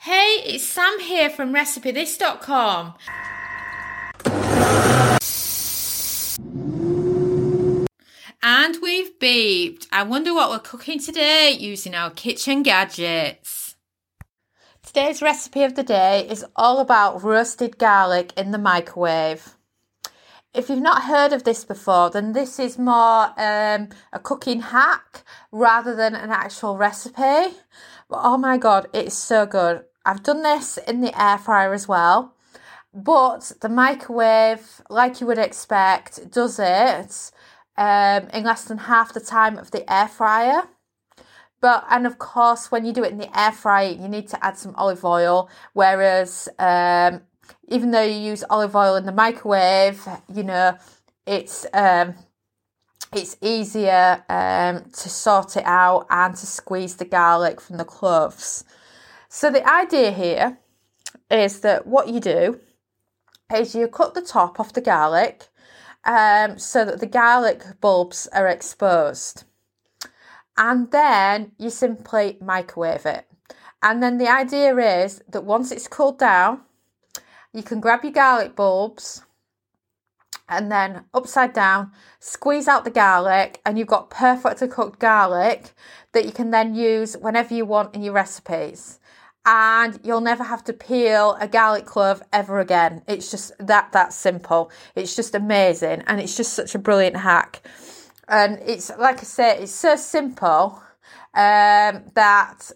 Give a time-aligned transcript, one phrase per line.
[0.00, 2.94] Hey, it's Sam here from RecipeThis.com.
[8.42, 9.86] And we've beeped.
[9.90, 13.76] I wonder what we're cooking today using our kitchen gadgets.
[14.82, 19.56] Today's recipe of the day is all about roasted garlic in the microwave.
[20.54, 25.24] If you've not heard of this before, then this is more um, a cooking hack
[25.50, 27.56] rather than an actual recipe.
[28.08, 29.84] But oh my god, it's so good.
[30.06, 32.34] I've done this in the air fryer as well.
[32.94, 37.32] But the microwave, like you would expect, does it
[37.76, 40.68] um, in less than half the time of the air fryer.
[41.60, 44.44] But and of course, when you do it in the air fryer, you need to
[44.44, 45.50] add some olive oil.
[45.72, 47.22] Whereas, um,
[47.68, 50.76] even though you use olive oil in the microwave, you know,
[51.26, 52.14] it's um,
[53.12, 58.64] it's easier um, to sort it out and to squeeze the garlic from the cloves.
[59.28, 60.58] So the idea here
[61.30, 62.60] is that what you do
[63.54, 65.48] is you cut the top off the garlic
[66.04, 69.44] um, so that the garlic bulbs are exposed.
[70.56, 73.26] And then you simply microwave it.
[73.82, 76.62] And then the idea is that once it's cooled down,
[77.54, 79.22] you can grab your garlic bulbs
[80.48, 85.72] and then upside down, squeeze out the garlic, and you've got perfectly cooked garlic
[86.12, 88.98] that you can then use whenever you want in your recipes
[89.46, 93.02] and you'll never have to peel a garlic clove ever again.
[93.06, 94.70] It's just that that simple.
[94.94, 97.62] It's just amazing and it's just such a brilliant hack.
[98.26, 100.82] And it's like I say, it's so simple
[101.34, 102.70] um, that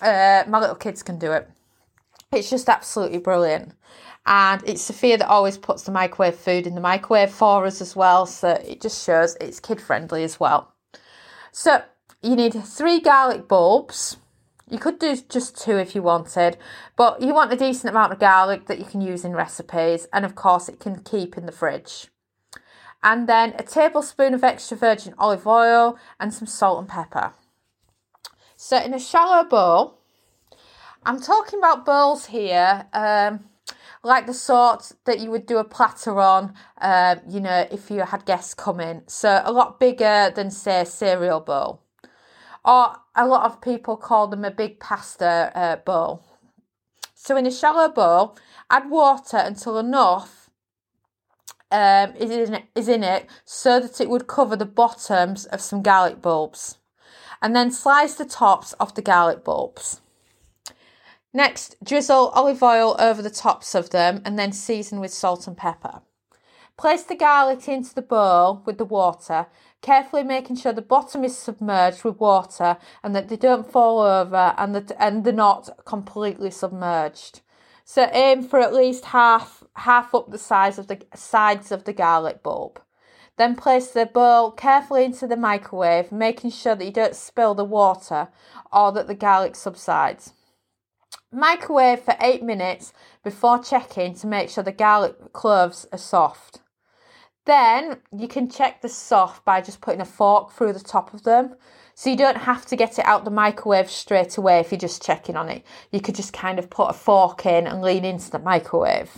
[0.00, 1.48] uh, my little kids can do it.
[2.32, 3.72] It's just absolutely brilliant.
[4.26, 7.96] And it's Sophia that always puts the microwave food in the microwave for us as
[7.96, 8.26] well.
[8.26, 10.72] So it just shows it's kid friendly as well.
[11.52, 11.82] So
[12.22, 14.18] you need three garlic bulbs
[14.70, 16.58] you could do just two if you wanted,
[16.96, 20.24] but you want a decent amount of garlic that you can use in recipes, and
[20.24, 22.08] of course, it can keep in the fridge.
[23.02, 27.32] And then a tablespoon of extra virgin olive oil and some salt and pepper.
[28.56, 29.97] So, in a shallow bowl,
[31.04, 33.44] I'm talking about bowls here, um,
[34.02, 38.00] like the sort that you would do a platter on, um, you know, if you
[38.00, 39.02] had guests coming.
[39.06, 41.82] So, a lot bigger than, say, a cereal bowl
[42.68, 46.22] or a lot of people call them a big pasta uh, bowl.
[47.14, 48.36] So in a shallow bowl,
[48.70, 50.50] add water until enough
[51.70, 55.82] um, is, in is in it so that it would cover the bottoms of some
[55.82, 56.78] garlic bulbs.
[57.40, 60.00] And then slice the tops of the garlic bulbs.
[61.32, 65.56] Next, drizzle olive oil over the tops of them and then season with salt and
[65.56, 66.00] pepper.
[66.76, 69.46] Place the garlic into the bowl with the water
[69.80, 74.54] carefully making sure the bottom is submerged with water and that they don't fall over
[74.56, 77.40] and that and they're not completely submerged.
[77.84, 81.92] So aim for at least half half up the size of the sides of the
[81.92, 82.80] garlic bulb.
[83.36, 87.64] Then place the bowl carefully into the microwave, making sure that you don't spill the
[87.64, 88.28] water
[88.72, 90.32] or that the garlic subsides.
[91.30, 96.60] Microwave for 8 minutes before checking to make sure the garlic cloves are soft.
[97.44, 101.24] Then you can check the soft by just putting a fork through the top of
[101.24, 101.54] them.
[101.94, 105.02] So you don't have to get it out the microwave straight away if you're just
[105.02, 105.64] checking on it.
[105.90, 109.10] You could just kind of put a fork in and lean into the microwave.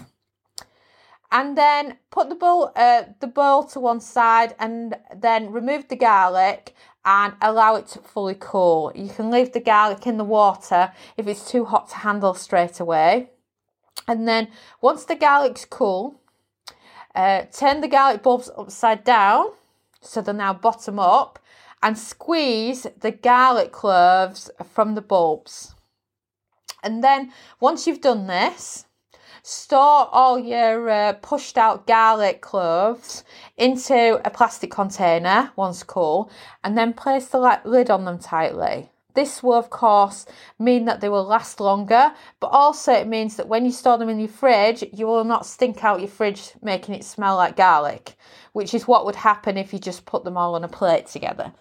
[1.32, 5.96] And then put the bowl, uh, the bowl to one side and then remove the
[5.96, 6.74] garlic
[7.04, 8.92] and allow it to fully cool.
[8.94, 12.80] You can leave the garlic in the water if it's too hot to handle straight
[12.80, 13.30] away.
[14.06, 14.48] And then
[14.80, 16.20] once the garlic's cool,
[17.14, 19.46] uh, turn the garlic bulbs upside down
[20.00, 21.38] so they're now bottom up
[21.82, 25.74] and squeeze the garlic cloves from the bulbs.
[26.82, 28.86] And then once you've done this,
[29.42, 33.24] store all your uh, pushed out garlic cloves
[33.56, 36.30] into a plastic container once cool
[36.64, 38.90] and then place the lid on them tightly.
[39.14, 40.26] This will, of course,
[40.58, 44.08] mean that they will last longer, but also it means that when you store them
[44.08, 48.16] in your fridge, you will not stink out your fridge, making it smell like garlic,
[48.52, 51.52] which is what would happen if you just put them all on a plate together.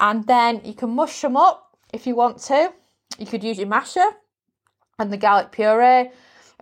[0.00, 2.72] And then you can mush them up if you want to.
[3.18, 4.06] You could use your masher
[4.98, 6.10] and the garlic puree.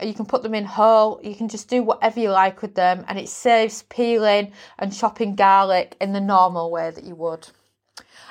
[0.00, 1.20] You can put them in whole.
[1.22, 5.34] You can just do whatever you like with them, and it saves peeling and chopping
[5.34, 7.48] garlic in the normal way that you would.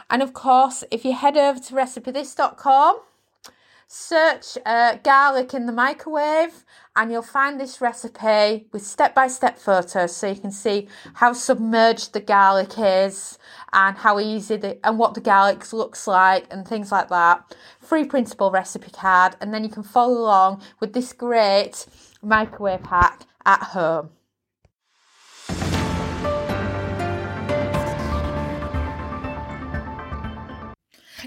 [0.09, 2.99] And of course, if you head over to recipethis.com,
[3.93, 6.63] search uh, garlic in the microwave
[6.95, 11.33] and you'll find this recipe with step by step photos so you can see how
[11.33, 13.37] submerged the garlic is
[13.73, 17.53] and how easy the, and what the garlic looks like and things like that.
[17.81, 21.85] Free printable recipe card, and then you can follow along with this great
[22.21, 24.11] microwave hack at home.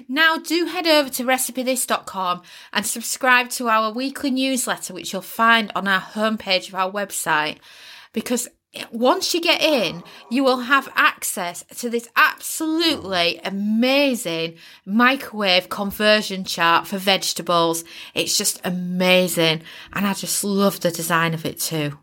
[0.09, 2.43] Now, do head over to recipethis.com
[2.73, 7.59] and subscribe to our weekly newsletter, which you'll find on our homepage of our website.
[8.13, 8.49] Because
[8.91, 16.87] once you get in, you will have access to this absolutely amazing microwave conversion chart
[16.87, 17.85] for vegetables.
[18.15, 19.63] It's just amazing.
[19.93, 21.99] And I just love the design of it too.